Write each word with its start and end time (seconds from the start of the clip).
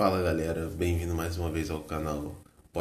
Fala 0.00 0.22
galera, 0.22 0.66
bem-vindo 0.66 1.14
mais 1.14 1.36
uma 1.36 1.50
vez 1.50 1.68
ao 1.68 1.82
canal 1.82 2.34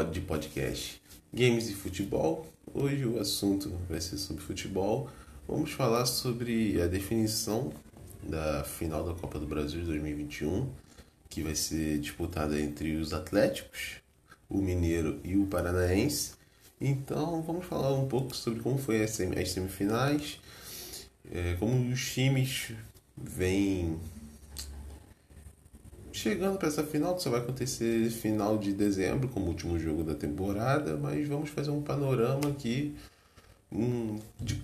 de 0.09 0.21
Podcast 0.21 1.01
Games 1.33 1.69
e 1.69 1.73
Futebol. 1.73 2.47
Hoje 2.73 3.05
o 3.05 3.19
assunto 3.19 3.77
vai 3.89 3.99
ser 3.99 4.17
sobre 4.17 4.41
futebol. 4.41 5.09
Vamos 5.45 5.73
falar 5.73 6.05
sobre 6.05 6.81
a 6.81 6.87
definição 6.87 7.73
da 8.23 8.63
final 8.63 9.03
da 9.03 9.13
Copa 9.13 9.37
do 9.37 9.45
Brasil 9.45 9.81
de 9.81 9.87
2021, 9.87 10.69
que 11.29 11.43
vai 11.43 11.55
ser 11.55 11.99
disputada 11.99 12.57
entre 12.57 12.95
os 12.95 13.11
Atléticos, 13.11 13.97
o 14.49 14.59
Mineiro 14.59 15.19
e 15.21 15.35
o 15.35 15.45
Paranaense. 15.45 16.35
Então 16.79 17.41
vamos 17.41 17.65
falar 17.65 17.93
um 17.95 18.07
pouco 18.07 18.33
sobre 18.33 18.61
como 18.61 18.77
foi 18.77 19.03
as 19.03 19.11
semifinais, 19.11 20.39
é, 21.29 21.57
como 21.59 21.91
os 21.91 22.13
times 22.13 22.71
vêm 23.17 23.99
chegando 26.11 26.57
para 26.57 26.67
essa 26.67 26.83
final, 26.83 27.15
que 27.15 27.23
só 27.23 27.29
vai 27.29 27.39
acontecer 27.39 28.09
final 28.09 28.57
de 28.57 28.73
dezembro, 28.73 29.27
como 29.27 29.47
último 29.47 29.77
jogo 29.79 30.03
da 30.03 30.15
temporada, 30.15 30.97
mas 30.97 31.27
vamos 31.27 31.49
fazer 31.49 31.71
um 31.71 31.81
panorama 31.81 32.49
aqui 32.49 32.95
um, 33.71 34.19
de, 34.39 34.55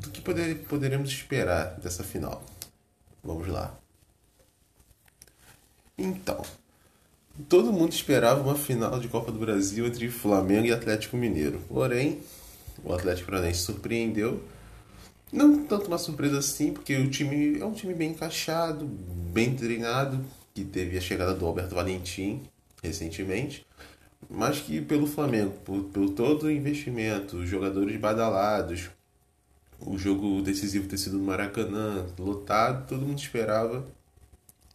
do 0.00 0.10
que 0.10 0.20
poder, 0.20 0.56
poderemos 0.68 1.10
esperar 1.10 1.78
dessa 1.80 2.02
final. 2.02 2.42
Vamos 3.22 3.46
lá. 3.48 3.78
Então, 5.96 6.42
todo 7.48 7.72
mundo 7.72 7.92
esperava 7.92 8.40
uma 8.40 8.54
final 8.54 8.98
de 8.98 9.08
Copa 9.08 9.30
do 9.30 9.38
Brasil 9.38 9.86
entre 9.86 10.08
Flamengo 10.08 10.66
e 10.66 10.72
Atlético 10.72 11.16
Mineiro. 11.16 11.60
Porém, 11.68 12.20
o 12.82 12.92
Atlético 12.92 13.30
Paranaense 13.30 13.60
surpreendeu. 13.60 14.42
Não 15.30 15.64
tanto 15.64 15.86
uma 15.86 15.98
surpresa 15.98 16.38
assim, 16.38 16.72
porque 16.72 16.96
o 16.96 17.08
time 17.08 17.60
é 17.60 17.64
um 17.64 17.72
time 17.72 17.94
bem 17.94 18.10
encaixado, 18.10 18.84
bem 18.86 19.54
treinado, 19.54 20.24
que 20.60 20.64
teve 20.64 20.98
a 20.98 21.00
chegada 21.00 21.34
do 21.34 21.46
Alberto 21.46 21.74
Valentim 21.74 22.42
recentemente, 22.82 23.66
mas 24.28 24.60
que 24.60 24.80
pelo 24.80 25.06
Flamengo, 25.06 25.52
por, 25.64 25.84
por 25.84 26.10
todo 26.10 26.44
o 26.44 26.50
investimento, 26.50 27.38
os 27.38 27.48
jogadores 27.48 27.98
badalados, 27.98 28.90
o 29.80 29.96
jogo 29.96 30.42
decisivo 30.42 30.86
ter 30.86 30.98
sido 30.98 31.16
no 31.16 31.24
Maracanã, 31.24 32.06
lotado, 32.18 32.86
todo 32.86 33.06
mundo 33.06 33.18
esperava 33.18 33.86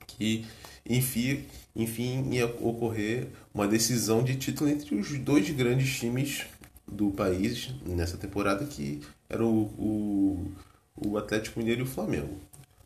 que 0.07 0.45
enfim, 0.87 1.45
enfim 1.75 2.31
ia 2.31 2.45
ocorrer 2.45 3.27
uma 3.53 3.67
decisão 3.67 4.23
de 4.23 4.35
título 4.35 4.69
entre 4.69 4.95
os 4.95 5.17
dois 5.19 5.49
grandes 5.51 5.99
times 5.99 6.45
do 6.87 7.11
país 7.11 7.73
nessa 7.85 8.17
temporada, 8.17 8.65
que 8.65 9.01
eram 9.29 9.47
o, 9.47 10.51
o, 10.97 11.09
o 11.09 11.17
Atlético 11.17 11.59
Mineiro 11.59 11.81
e 11.81 11.83
o 11.83 11.87
Flamengo. 11.87 12.39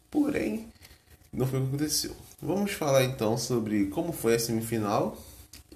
Porém, 0.10 0.68
não 1.32 1.46
foi 1.46 1.60
o 1.60 1.64
que 1.64 1.68
aconteceu. 1.70 2.16
Vamos 2.42 2.72
falar 2.72 3.04
então 3.04 3.38
sobre 3.38 3.88
como 3.88 4.12
foi 4.12 4.36
a 4.36 4.40
semifinal 4.40 5.18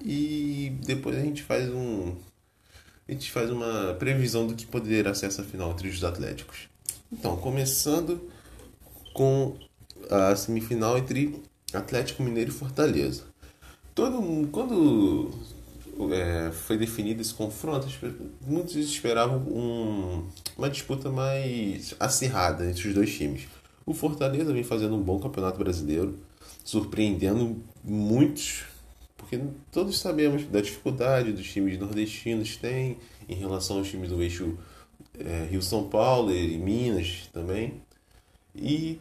e 0.04 0.76
depois 0.86 1.18
a 1.18 1.22
gente 1.22 1.44
faz 1.44 1.70
um 1.70 2.16
a 3.08 3.12
gente 3.12 3.32
faz 3.32 3.50
uma 3.50 3.96
previsão 3.96 4.48
do 4.48 4.56
que 4.56 4.66
poderá 4.66 5.14
ser 5.14 5.26
essa 5.26 5.44
final 5.44 5.72
entre 5.72 5.90
os 5.90 6.04
Atléticos. 6.04 6.70
Então, 7.12 7.36
começando 7.36 8.30
com 9.14 9.58
a 10.10 10.36
semifinal 10.36 10.98
entre 10.98 11.42
Atlético 11.74 12.24
Mineiro 12.24 12.50
e 12.50 12.54
Fortaleza. 12.54 13.24
Todo 13.94 14.48
quando 14.52 15.32
é, 16.12 16.52
foi 16.52 16.78
definido 16.78 17.22
esse 17.22 17.34
confronto, 17.34 17.88
muitos 18.46 18.76
esperavam 18.76 19.38
um, 19.38 20.28
uma 20.58 20.70
disputa 20.70 21.12
mais 21.12 21.94
acirrada 22.00 22.70
entre 22.70 22.88
os 22.88 22.94
dois 22.94 23.14
times. 23.14 23.48
O 23.86 23.94
Fortaleza 23.94 24.54
vem 24.54 24.64
fazendo 24.64 24.96
um 24.96 25.02
bom 25.02 25.20
campeonato 25.20 25.60
brasileiro, 25.60 26.20
surpreendendo 26.64 27.62
muitos, 27.84 28.64
porque 29.18 29.40
todos 29.72 30.00
sabemos 30.00 30.46
da 30.46 30.62
dificuldade 30.62 31.32
dos 31.32 31.52
times 31.52 31.78
nordestinos 31.78 32.56
têm 32.56 32.98
em 33.28 33.36
relação 33.36 33.78
aos 33.78 33.90
times 33.90 34.10
do 34.10 34.22
eixo 34.22 34.58
é, 35.20 35.48
Rio-São 35.50 35.90
Paulo 35.90 36.34
e 36.34 36.58
Minas 36.58 37.30
também. 37.34 37.82
E 38.56 39.00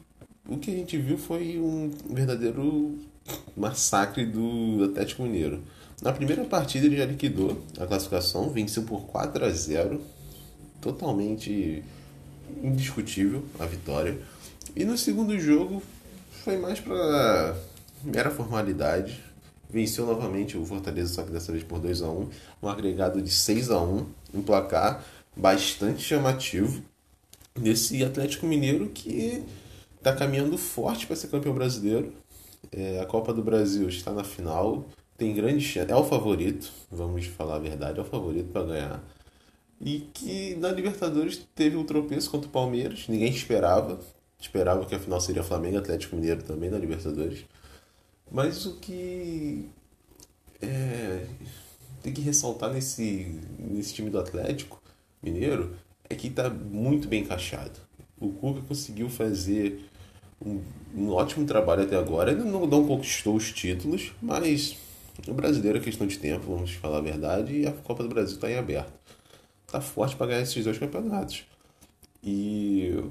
o 0.49 0.57
que 0.59 0.71
a 0.71 0.75
gente 0.75 0.97
viu 0.99 1.17
foi 1.17 1.59
um 1.59 1.91
verdadeiro 2.11 2.99
massacre 3.57 4.27
do 4.27 4.85
Atlético 4.85 5.23
Mineiro. 5.23 5.63
Na 6.01 6.13
primeira 6.13 6.45
partida 6.45 6.87
ele 6.87 6.97
já 6.97 7.05
liquidou 7.05 7.63
a 7.79 7.87
classificação, 7.87 8.51
venceu 8.51 8.83
por 8.83 9.03
4 9.03 9.45
a 9.45 9.51
0, 9.51 10.01
totalmente 10.81 11.83
indiscutível 12.63 13.45
a 13.59 13.67
vitória. 13.67 14.19
E 14.75 14.85
no 14.85 14.97
segundo 14.97 15.39
jogo 15.39 15.83
foi 16.45 16.57
mais 16.57 16.81
para 16.81 17.57
mera 18.03 18.31
formalidade. 18.31 19.23
Venceu 19.69 20.07
novamente 20.07 20.57
o 20.57 20.65
Fortaleza, 20.65 21.15
só 21.15 21.23
que 21.23 21.31
dessa 21.31 21.53
vez 21.53 21.65
por 21.65 21.79
2 21.79 22.03
a 22.03 22.09
1 22.09 22.29
um 22.63 22.69
agregado 22.69 23.21
de 23.21 23.31
6 23.31 23.71
a 23.71 23.81
1 23.81 24.07
um 24.35 24.43
placar 24.43 25.05
bastante 25.37 26.03
chamativo 26.03 26.83
desse 27.55 28.03
Atlético 28.05 28.47
Mineiro 28.47 28.89
que 28.89 29.45
está 29.97 30.15
caminhando 30.15 30.57
forte 30.59 31.07
para 31.07 31.17
ser 31.17 31.29
campeão 31.29 31.55
brasileiro. 31.55 32.13
É, 32.71 33.01
a 33.01 33.07
Copa 33.07 33.33
do 33.33 33.43
Brasil 33.43 33.89
está 33.89 34.13
na 34.13 34.25
final, 34.25 34.87
tem 35.17 35.35
grande 35.35 35.63
chance, 35.63 35.91
é 35.91 35.97
o 35.97 36.05
favorito, 36.05 36.73
vamos 36.91 37.27
falar 37.27 37.57
a 37.57 37.59
verdade, 37.59 37.99
é 37.99 38.03
o 38.03 38.07
favorito 38.07 38.51
para 38.51 38.65
ganhar. 38.65 39.05
E 39.81 40.01
que 40.15 40.55
na 40.57 40.71
Libertadores 40.71 41.47
teve 41.55 41.77
um 41.77 41.85
tropeço 41.85 42.31
contra 42.31 42.49
o 42.49 42.53
Palmeiras, 42.53 43.05
ninguém 43.09 43.31
esperava, 43.31 44.01
Esperava 44.43 44.85
que 44.85 44.95
a 44.95 44.99
final 44.99 45.21
seria 45.21 45.43
Flamengo 45.43 45.79
Atlético 45.79 46.17
Mineiro 46.17 46.43
também 46.43 46.69
na 46.69 46.77
Libertadores. 46.77 47.45
Mas 48.29 48.67
o 48.67 48.77
que 48.81 49.71
é, 50.61 51.25
tem 52.03 52.13
que 52.13 52.21
ressaltar 52.21 52.73
nesse, 52.73 53.41
nesse 53.57 53.95
time 53.95 54.11
do 54.11 54.19
Atlético 54.19 54.83
Mineiro 55.23 55.77
é 56.11 56.17
que 56.17 56.27
está 56.27 56.51
muito 56.51 57.07
bem 57.07 57.23
encaixado. 57.23 57.79
O 58.19 58.31
Cuca 58.31 58.61
conseguiu 58.63 59.09
fazer 59.09 59.89
um, 60.45 60.61
um, 60.93 61.11
ótimo 61.11 61.47
trabalho 61.47 61.85
até 61.85 61.97
agora. 61.97 62.33
Ele 62.33 62.43
não, 62.43 62.67
não 62.67 62.85
conquistou 62.85 63.37
os 63.37 63.53
títulos, 63.53 64.13
mas 64.21 64.77
o 65.27 65.33
brasileiro 65.33 65.79
é 65.79 65.81
questão 65.81 66.05
de 66.05 66.19
tempo, 66.19 66.53
vamos 66.53 66.73
falar 66.73 66.99
a 66.99 67.03
verdade, 67.03 67.61
e 67.61 67.67
a 67.67 67.73
Copa 67.73 68.03
do 68.03 68.09
Brasil 68.09 68.35
está 68.35 68.51
em 68.51 68.59
aberto. 68.59 68.93
Está 69.67 69.81
forte 69.81 70.17
para 70.17 70.27
ganhar 70.27 70.43
esses 70.43 70.65
dois 70.65 70.79
campeonatos. 70.79 71.47
E 72.25 73.03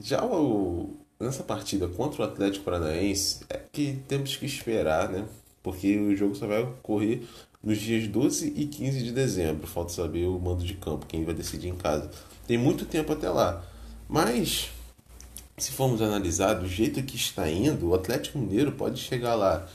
já 0.00 0.24
o, 0.24 0.96
nessa 1.18 1.42
partida 1.42 1.88
contra 1.88 2.22
o 2.22 2.24
Atlético 2.24 2.64
Paranaense, 2.64 3.44
é 3.48 3.60
que 3.72 4.00
temos 4.08 4.36
que 4.36 4.46
esperar, 4.46 5.08
né? 5.08 5.24
Porque 5.62 5.98
o 5.98 6.14
jogo 6.14 6.34
só 6.34 6.46
vai 6.46 6.62
ocorrer 6.62 7.22
nos 7.62 7.78
dias 7.78 8.06
12 8.06 8.52
e 8.54 8.66
15 8.66 9.02
de 9.02 9.12
dezembro. 9.12 9.66
Falta 9.66 9.92
saber 9.92 10.26
o 10.26 10.38
mando 10.38 10.64
de 10.64 10.74
campo, 10.74 11.06
quem 11.06 11.24
vai 11.24 11.34
decidir 11.34 11.68
em 11.68 11.76
casa. 11.76 12.10
Tem 12.46 12.58
muito 12.58 12.84
tempo 12.84 13.12
até 13.12 13.30
lá. 13.30 13.64
Mas, 14.08 14.70
se 15.56 15.72
formos 15.72 16.02
analisar 16.02 16.54
do 16.54 16.68
jeito 16.68 17.02
que 17.02 17.16
está 17.16 17.48
indo, 17.48 17.88
o 17.88 17.94
Atlético 17.94 18.38
Mineiro 18.38 18.72
pode 18.72 19.00
chegar 19.00 19.34
lá 19.34 19.66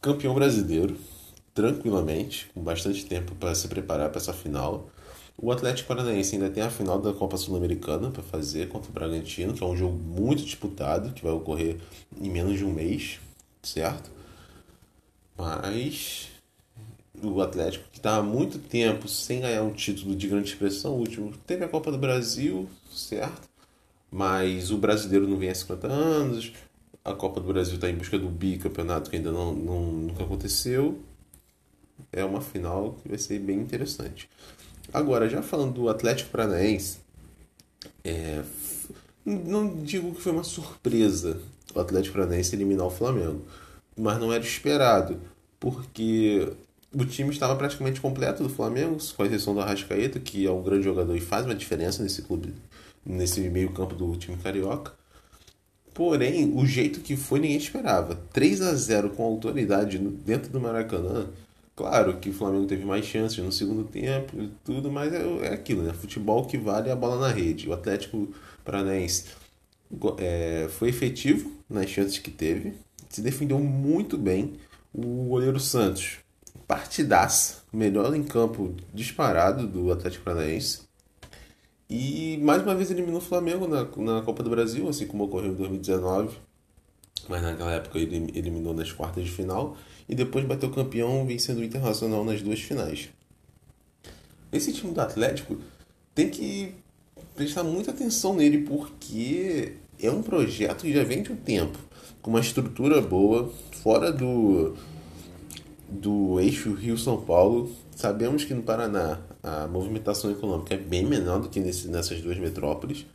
campeão 0.00 0.34
brasileiro, 0.34 0.96
tranquilamente, 1.54 2.50
com 2.52 2.60
bastante 2.60 3.06
tempo 3.06 3.34
para 3.36 3.54
se 3.54 3.68
preparar 3.68 4.10
para 4.10 4.20
essa 4.20 4.32
final. 4.32 4.90
O 5.36 5.50
Atlético 5.50 5.88
Paranaense 5.88 6.34
ainda 6.34 6.50
tem 6.50 6.62
a 6.62 6.70
final 6.70 7.00
da 7.00 7.12
Copa 7.12 7.36
Sul-Americana 7.36 8.10
para 8.10 8.22
fazer 8.22 8.68
contra 8.68 8.90
o 8.90 8.92
Bragantino, 8.92 9.54
que 9.54 9.62
é 9.62 9.66
um 9.66 9.76
jogo 9.76 9.96
muito 9.96 10.44
disputado, 10.44 11.12
que 11.12 11.22
vai 11.22 11.32
ocorrer 11.32 11.78
em 12.20 12.30
menos 12.30 12.58
de 12.58 12.64
um 12.64 12.72
mês, 12.72 13.18
certo? 13.62 14.10
Mas 15.36 16.28
o 17.22 17.40
Atlético, 17.40 17.84
que 17.90 17.98
está 17.98 18.16
há 18.16 18.22
muito 18.22 18.58
tempo 18.58 19.08
sem 19.08 19.40
ganhar 19.40 19.62
um 19.62 19.72
título 19.72 20.14
de 20.14 20.28
grande 20.28 20.50
expressão, 20.50 20.94
último 20.94 21.32
teve 21.46 21.64
a 21.64 21.68
Copa 21.68 21.90
do 21.90 21.98
Brasil, 21.98 22.68
certo? 22.92 23.48
Mas 24.10 24.70
o 24.70 24.78
brasileiro 24.78 25.26
não 25.26 25.36
vem 25.36 25.48
há 25.48 25.54
50 25.54 25.86
anos, 25.86 26.52
a 27.04 27.14
Copa 27.14 27.40
do 27.40 27.48
Brasil 27.52 27.74
está 27.74 27.88
em 27.88 27.96
busca 27.96 28.18
do 28.18 28.28
bicampeonato 28.28 29.10
que 29.10 29.16
ainda 29.16 29.32
não, 29.32 29.52
não, 29.52 29.80
nunca 29.80 30.22
aconteceu. 30.22 31.00
É 32.12 32.24
uma 32.24 32.40
final 32.40 32.94
que 33.02 33.08
vai 33.08 33.18
ser 33.18 33.38
bem 33.38 33.58
interessante. 33.58 34.28
Agora, 34.92 35.28
já 35.28 35.42
falando 35.42 35.74
do 35.74 35.88
Atlético 35.88 36.30
Paranaense, 36.30 36.98
é, 38.02 38.42
não 39.24 39.82
digo 39.82 40.14
que 40.14 40.20
foi 40.20 40.32
uma 40.32 40.44
surpresa 40.44 41.40
o 41.74 41.80
Atlético 41.80 42.16
Paranaense 42.16 42.54
eliminar 42.54 42.86
o 42.86 42.90
Flamengo, 42.90 43.42
mas 43.96 44.18
não 44.18 44.32
era 44.32 44.42
esperado, 44.42 45.20
porque 45.58 46.52
o 46.94 47.04
time 47.04 47.30
estava 47.30 47.56
praticamente 47.56 48.00
completo 48.00 48.42
do 48.42 48.48
Flamengo, 48.48 48.98
com 49.16 49.24
exceção 49.24 49.54
do 49.54 49.60
Arrascaeta, 49.60 50.20
que 50.20 50.46
é 50.46 50.50
um 50.50 50.62
grande 50.62 50.84
jogador 50.84 51.16
e 51.16 51.20
faz 51.20 51.44
uma 51.44 51.54
diferença 51.54 52.02
nesse 52.02 52.22
clube, 52.22 52.54
nesse 53.04 53.40
meio-campo 53.40 53.94
do 53.94 54.14
time 54.16 54.36
carioca. 54.36 54.92
Porém, 55.94 56.52
o 56.54 56.64
jeito 56.66 57.00
que 57.00 57.16
foi 57.16 57.38
ninguém 57.38 57.58
esperava. 57.58 58.18
3 58.32 58.62
a 58.62 58.74
0 58.74 59.10
com 59.10 59.24
autoridade 59.24 59.98
dentro 59.98 60.50
do 60.50 60.58
Maracanã 60.58 61.28
Claro 61.74 62.18
que 62.18 62.30
o 62.30 62.34
Flamengo 62.34 62.66
teve 62.66 62.84
mais 62.84 63.06
chances 63.06 63.38
no 63.38 63.50
segundo 63.50 63.84
tempo 63.84 64.40
e 64.40 64.48
tudo, 64.62 64.90
mas 64.90 65.12
é, 65.12 65.46
é 65.46 65.54
aquilo, 65.54 65.82
né? 65.82 65.92
Futebol 65.94 66.44
que 66.46 66.58
vale 66.58 66.90
é 66.90 66.92
a 66.92 66.96
bola 66.96 67.18
na 67.18 67.32
rede. 67.32 67.68
O 67.68 67.72
Atlético 67.72 68.28
Paranaense 68.64 69.24
é, 70.18 70.68
foi 70.70 70.90
efetivo 70.90 71.50
nas 71.68 71.88
chances 71.88 72.18
que 72.18 72.30
teve, 72.30 72.74
se 73.08 73.20
defendeu 73.22 73.58
muito 73.58 74.18
bem. 74.18 74.54
O 74.92 75.28
goleiro 75.28 75.58
Santos, 75.58 76.18
partidaça, 76.66 77.62
melhor 77.72 78.14
em 78.14 78.22
campo 78.22 78.74
disparado 78.92 79.66
do 79.66 79.90
Atlético 79.90 80.24
Paranaense. 80.24 80.82
E 81.88 82.38
mais 82.42 82.62
uma 82.62 82.74
vez 82.74 82.90
eliminou 82.90 83.18
o 83.18 83.22
Flamengo 83.22 83.66
na, 83.66 83.84
na 83.96 84.22
Copa 84.22 84.42
do 84.42 84.50
Brasil, 84.50 84.88
assim 84.88 85.06
como 85.06 85.24
ocorreu 85.24 85.52
em 85.52 85.54
2019. 85.54 86.36
Mas 87.28 87.42
naquela 87.42 87.72
época 87.72 87.98
ele 87.98 88.30
eliminou 88.34 88.74
nas 88.74 88.92
quartas 88.92 89.24
de 89.24 89.30
final. 89.30 89.76
E 90.08 90.14
depois 90.14 90.44
bateu 90.44 90.70
campeão 90.70 91.24
vencendo 91.26 91.58
o 91.58 91.64
Internacional 91.64 92.24
nas 92.24 92.42
duas 92.42 92.60
finais. 92.60 93.08
Esse 94.52 94.72
time 94.72 94.92
do 94.92 95.00
Atlético 95.00 95.56
tem 96.14 96.28
que 96.28 96.74
prestar 97.34 97.64
muita 97.64 97.90
atenção 97.90 98.34
nele 98.34 98.58
porque 98.58 99.76
é 100.00 100.10
um 100.10 100.22
projeto 100.22 100.82
que 100.82 100.92
já 100.92 101.02
vem 101.04 101.22
de 101.22 101.32
um 101.32 101.36
tempo, 101.36 101.78
com 102.20 102.30
uma 102.30 102.40
estrutura 102.40 103.00
boa, 103.00 103.50
fora 103.82 104.12
do, 104.12 104.76
do 105.88 106.40
eixo 106.40 106.74
Rio-São 106.74 107.22
Paulo. 107.22 107.70
Sabemos 107.96 108.44
que 108.44 108.52
no 108.52 108.62
Paraná 108.62 109.20
a 109.42 109.66
movimentação 109.66 110.30
econômica 110.30 110.74
é 110.74 110.78
bem 110.78 111.04
menor 111.04 111.40
do 111.40 111.48
que 111.48 111.60
nesse, 111.60 111.88
nessas 111.88 112.20
duas 112.20 112.38
metrópoles. 112.38 113.06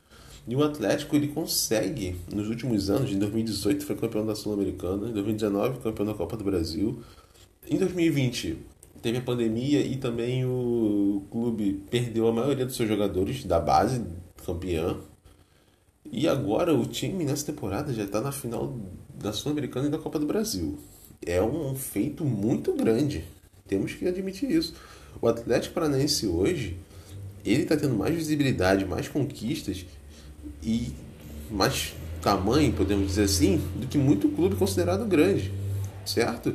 E 0.48 0.56
o 0.56 0.64
Atlético 0.64 1.16
ele 1.16 1.28
consegue, 1.28 2.16
nos 2.34 2.48
últimos 2.48 2.90
anos, 2.90 3.12
em 3.12 3.20
2018 3.20 3.86
foi 3.86 3.98
campeão 3.98 4.26
da 4.26 4.34
Sul-Americana, 4.34 5.10
em 5.10 5.12
2019 5.12 5.80
campeão 5.80 6.06
da 6.06 6.14
Copa 6.14 6.38
do 6.38 6.44
Brasil. 6.46 7.04
Em 7.70 7.78
2020 7.78 8.58
teve 9.02 9.18
a 9.18 9.22
pandemia 9.22 9.82
e 9.82 9.98
também 9.98 10.46
o 10.46 11.24
clube 11.30 11.84
perdeu 11.92 12.30
a 12.30 12.32
maioria 12.32 12.66
dos 12.66 12.78
seus 12.78 12.88
jogadores 12.88 13.44
da 13.44 13.60
base 13.60 14.02
campeã. 14.46 14.98
E 16.10 16.30
agora 16.30 16.74
o 16.74 16.86
time 16.86 17.26
nessa 17.26 17.46
temporada 17.46 17.94
já 17.94 18.06
está 18.06 18.22
na 18.22 18.32
final 18.32 18.80
da 19.22 19.34
Sul-Americana 19.34 19.88
e 19.88 19.92
da 19.92 19.98
Copa 19.98 20.18
do 20.18 20.26
Brasil. 20.26 20.80
É 21.26 21.42
um 21.42 21.76
feito 21.76 22.24
muito 22.24 22.72
grande. 22.72 23.26
Temos 23.68 23.94
que 23.94 24.08
admitir 24.08 24.50
isso. 24.50 24.74
O 25.22 25.28
Atlético 25.28 25.74
Paranaense 25.74 26.26
hoje, 26.26 26.78
ele 27.44 27.64
está 27.64 27.76
tendo 27.76 27.96
mais 27.96 28.16
visibilidade, 28.16 28.86
mais 28.86 29.10
conquistas 29.10 29.86
e 30.62 30.92
mais 31.50 31.94
tamanho, 32.22 32.74
podemos 32.74 33.08
dizer 33.08 33.24
assim, 33.24 33.58
do 33.76 33.88
que 33.88 33.98
muito 33.98 34.30
clube 34.30 34.56
considerado 34.56 35.06
grande, 35.06 35.52
certo? 36.06 36.54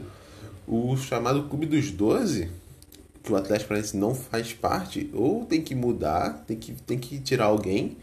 O 0.67 0.97
chamado 0.97 1.49
Clube 1.49 1.67
dos 1.67 1.91
12, 1.91 2.51
que 3.23 3.33
o 3.33 3.37
Atlético 3.37 3.69
Paranaense 3.69 3.97
não 3.97 4.15
faz 4.15 4.53
parte, 4.53 5.11
ou 5.13 5.45
tem 5.45 5.63
que 5.63 5.75
mudar, 5.75 6.45
tem 6.47 6.57
que, 6.57 6.73
tem 6.73 6.99
que 6.99 7.19
tirar 7.21 7.47
alguém, 7.47 7.97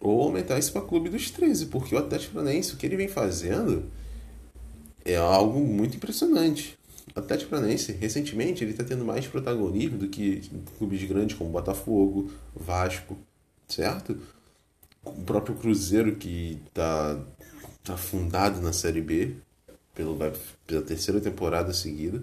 ou 0.00 0.22
aumentar 0.22 0.58
isso 0.58 0.72
para 0.72 0.82
Clube 0.82 1.08
dos 1.08 1.30
13, 1.30 1.66
porque 1.66 1.94
o 1.94 1.98
Atlético 1.98 2.34
Paranaense, 2.34 2.74
o 2.74 2.76
que 2.76 2.86
ele 2.86 2.96
vem 2.96 3.08
fazendo 3.08 3.84
é 5.04 5.16
algo 5.16 5.60
muito 5.60 5.96
impressionante. 5.96 6.78
O 7.14 7.18
Atlético 7.18 7.50
Paranaense, 7.50 7.92
recentemente, 7.92 8.62
ele 8.62 8.72
está 8.72 8.84
tendo 8.84 9.04
mais 9.04 9.26
protagonismo 9.26 9.98
do 9.98 10.08
que 10.08 10.42
clubes 10.78 11.02
grandes 11.04 11.36
como 11.36 11.50
Botafogo, 11.50 12.30
Vasco, 12.54 13.18
certo? 13.66 14.16
O 15.16 15.22
próprio 15.22 15.56
Cruzeiro, 15.56 16.16
que 16.16 16.60
está 16.66 17.18
tá 17.82 17.96
fundado 17.96 18.60
na 18.60 18.72
Série 18.72 19.00
B, 19.00 19.34
pelo, 19.94 20.16
pela 20.66 20.82
terceira 20.82 21.20
temporada 21.20 21.72
seguida. 21.72 22.22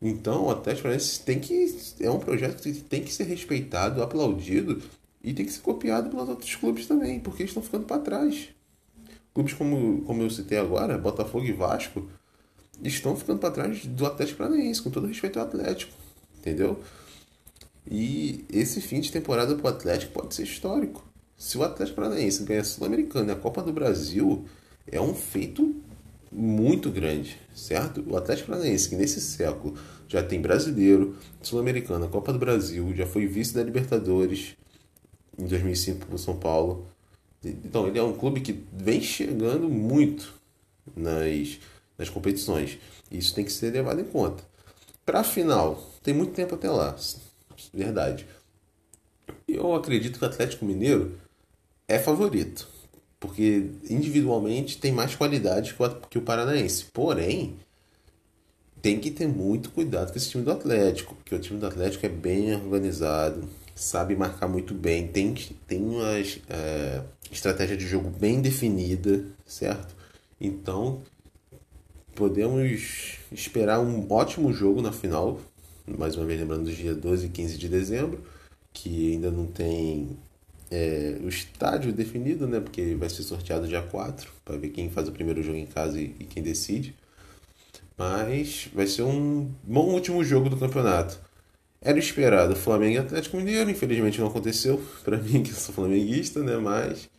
Então, 0.00 0.46
o 0.46 0.50
Atlético 0.50 0.84
Paranaense 0.84 1.20
tem 1.20 1.38
que 1.40 1.76
é 2.00 2.10
um 2.10 2.18
projeto 2.18 2.62
que 2.62 2.72
tem 2.72 3.02
que 3.02 3.12
ser 3.12 3.24
respeitado, 3.24 4.02
aplaudido 4.02 4.80
e 5.22 5.34
tem 5.34 5.44
que 5.44 5.52
ser 5.52 5.60
copiado 5.60 6.08
pelos 6.08 6.28
outros 6.28 6.54
clubes 6.56 6.86
também, 6.86 7.20
porque 7.20 7.42
eles 7.42 7.50
estão 7.50 7.62
ficando 7.62 7.84
para 7.84 8.00
trás. 8.00 8.48
Clubes 9.34 9.52
como, 9.52 10.02
como 10.02 10.22
eu 10.22 10.30
citei 10.30 10.58
agora, 10.58 10.96
Botafogo 10.96 11.44
e 11.44 11.52
Vasco, 11.52 12.08
estão 12.82 13.14
ficando 13.14 13.40
para 13.40 13.50
trás 13.50 13.84
do 13.84 14.06
Atlético 14.06 14.38
Paranaense, 14.38 14.80
com 14.80 14.90
todo 14.90 15.06
respeito 15.06 15.38
ao 15.38 15.44
Atlético, 15.44 15.92
entendeu? 16.38 16.80
E 17.90 18.44
esse 18.50 18.80
fim 18.80 19.00
de 19.00 19.12
temporada 19.12 19.54
para 19.54 19.66
o 19.66 19.68
Atlético 19.68 20.12
pode 20.12 20.34
ser 20.34 20.44
histórico. 20.44 21.09
Se 21.40 21.56
o 21.56 21.62
Atlético 21.62 21.96
Paranaense 21.96 22.44
ganhar 22.44 22.60
a 22.60 22.64
Sul-Americana 22.64 23.32
e 23.32 23.34
a 23.34 23.38
Copa 23.38 23.62
do 23.62 23.72
Brasil, 23.72 24.44
é 24.86 25.00
um 25.00 25.14
feito 25.14 25.74
muito 26.30 26.90
grande, 26.90 27.38
certo? 27.54 28.04
O 28.06 28.14
Atlético 28.14 28.48
Paranaense, 28.50 28.90
que 28.90 28.94
nesse 28.94 29.22
século 29.22 29.74
já 30.06 30.22
tem 30.22 30.38
brasileiro, 30.38 31.16
sul-americana, 31.40 32.08
Copa 32.08 32.30
do 32.30 32.38
Brasil, 32.38 32.94
já 32.94 33.06
foi 33.06 33.26
vice 33.26 33.54
da 33.54 33.62
Libertadores 33.62 34.54
em 35.38 35.46
2005 35.46 36.04
para 36.04 36.14
o 36.14 36.18
São 36.18 36.36
Paulo. 36.36 36.86
Então, 37.42 37.88
ele 37.88 37.98
é 37.98 38.02
um 38.02 38.12
clube 38.12 38.42
que 38.42 38.62
vem 38.70 39.00
chegando 39.00 39.66
muito 39.66 40.34
nas, 40.94 41.58
nas 41.96 42.10
competições. 42.10 42.78
Isso 43.10 43.34
tem 43.34 43.46
que 43.46 43.52
ser 43.52 43.72
levado 43.72 43.98
em 43.98 44.04
conta. 44.04 44.44
Para 45.06 45.20
a 45.20 45.24
final, 45.24 45.90
tem 46.02 46.12
muito 46.12 46.34
tempo 46.34 46.54
até 46.54 46.68
lá, 46.68 46.94
verdade. 47.72 48.26
Eu 49.48 49.74
acredito 49.74 50.18
que 50.18 50.24
o 50.26 50.28
Atlético 50.28 50.66
Mineiro 50.66 51.18
é 51.94 51.98
favorito 51.98 52.68
porque 53.20 53.70
individualmente 53.88 54.78
tem 54.78 54.90
mais 54.90 55.14
qualidade 55.14 55.76
que 56.08 56.18
o 56.18 56.22
Paranaense. 56.22 56.86
Porém, 56.86 57.58
tem 58.80 58.98
que 58.98 59.10
ter 59.10 59.28
muito 59.28 59.70
cuidado 59.70 60.10
com 60.10 60.16
esse 60.16 60.30
time 60.30 60.42
do 60.42 60.50
Atlético, 60.50 61.14
porque 61.14 61.34
o 61.34 61.38
time 61.38 61.60
do 61.60 61.66
Atlético 61.66 62.06
é 62.06 62.08
bem 62.08 62.54
organizado, 62.54 63.46
sabe 63.74 64.16
marcar 64.16 64.48
muito 64.48 64.72
bem, 64.72 65.06
tem, 65.06 65.34
tem 65.66 65.82
uma 65.82 66.18
é, 66.48 67.02
estratégia 67.30 67.76
de 67.76 67.86
jogo 67.86 68.08
bem 68.08 68.40
definida, 68.40 69.22
certo? 69.44 69.94
Então, 70.40 71.02
podemos 72.14 73.18
esperar 73.30 73.80
um 73.80 74.10
ótimo 74.10 74.50
jogo 74.50 74.80
na 74.80 74.92
final, 74.92 75.38
mais 75.86 76.16
uma 76.16 76.24
vez 76.24 76.40
lembrando 76.40 76.64
dos 76.64 76.76
dias 76.76 76.96
12 76.96 77.26
e 77.26 77.28
15 77.28 77.58
de 77.58 77.68
dezembro, 77.68 78.24
que 78.72 79.12
ainda 79.12 79.30
não 79.30 79.46
tem 79.46 80.16
é, 80.70 81.18
o 81.22 81.28
estádio 81.28 81.92
definido, 81.92 82.46
né? 82.46 82.60
Porque 82.60 82.94
vai 82.94 83.10
ser 83.10 83.22
sorteado 83.22 83.66
dia 83.66 83.82
4, 83.82 84.30
para 84.44 84.56
ver 84.56 84.70
quem 84.70 84.88
faz 84.90 85.08
o 85.08 85.12
primeiro 85.12 85.42
jogo 85.42 85.58
em 85.58 85.66
casa 85.66 86.00
e, 86.00 86.14
e, 86.20 86.24
quem 86.24 86.42
decide. 86.42 86.94
Mas 87.98 88.68
vai 88.72 88.86
ser 88.86 89.02
um 89.02 89.50
bom 89.62 89.86
último 89.92 90.22
jogo 90.24 90.48
do 90.48 90.56
campeonato. 90.56 91.18
Era 91.82 91.98
esperado 91.98 92.54
Flamengo 92.56 92.94
e 92.94 92.98
Atlético 92.98 93.36
Mineiro, 93.36 93.70
infelizmente 93.70 94.20
não 94.20 94.28
aconteceu 94.28 94.82
para 95.04 95.16
mim 95.18 95.42
que 95.42 95.52
sou 95.52 95.74
flamenguista, 95.74 96.42
né? 96.42 96.56
Mas 96.56 97.10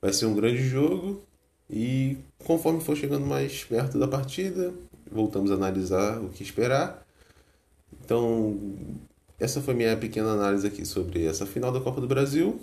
vai 0.00 0.12
ser 0.12 0.26
um 0.26 0.34
grande 0.34 0.62
jogo 0.68 1.22
e 1.68 2.18
conforme 2.44 2.80
for 2.80 2.96
chegando 2.96 3.26
mais 3.26 3.64
perto 3.64 3.98
da 3.98 4.08
partida, 4.08 4.74
voltamos 5.10 5.50
a 5.50 5.54
analisar 5.54 6.20
o 6.20 6.30
que 6.30 6.42
esperar. 6.42 7.06
Então, 8.04 8.58
essa 9.40 9.60
foi 9.60 9.74
minha 9.74 9.96
pequena 9.96 10.32
análise 10.32 10.66
aqui 10.66 10.84
sobre 10.84 11.24
essa 11.24 11.46
final 11.46 11.72
da 11.72 11.80
Copa 11.80 12.00
do 12.00 12.06
Brasil. 12.06 12.60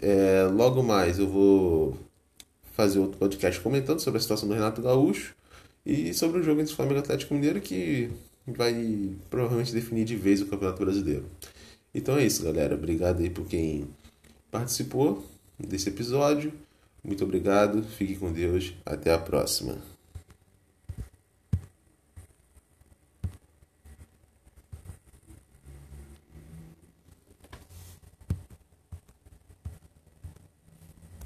É, 0.00 0.44
logo 0.44 0.82
mais 0.82 1.18
eu 1.18 1.28
vou 1.28 1.96
fazer 2.74 2.98
outro 3.00 3.18
podcast 3.18 3.60
comentando 3.60 4.00
sobre 4.00 4.18
a 4.18 4.20
situação 4.20 4.48
do 4.48 4.54
Renato 4.54 4.80
Gaúcho 4.80 5.34
e 5.84 6.14
sobre 6.14 6.40
o 6.40 6.42
jogo 6.42 6.60
entre 6.60 6.72
o 6.72 6.76
Flamengo 6.76 6.98
e 6.98 7.00
Atlético 7.00 7.34
Mineiro 7.34 7.60
que 7.60 8.10
vai 8.46 9.10
provavelmente 9.28 9.72
definir 9.72 10.04
de 10.04 10.16
vez 10.16 10.40
o 10.40 10.46
Campeonato 10.46 10.82
Brasileiro. 10.82 11.26
Então 11.94 12.16
é 12.16 12.24
isso, 12.24 12.44
galera. 12.44 12.74
Obrigado 12.74 13.20
aí 13.20 13.28
por 13.28 13.46
quem 13.46 13.88
participou 14.50 15.24
desse 15.58 15.88
episódio. 15.88 16.52
Muito 17.02 17.24
obrigado. 17.24 17.82
Fique 17.82 18.16
com 18.16 18.32
Deus. 18.32 18.72
Até 18.86 19.12
a 19.12 19.18
próxima. 19.18 19.99